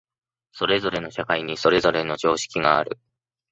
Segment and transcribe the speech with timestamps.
[0.53, 2.97] それぞれの社会にそれぞれの常識がある。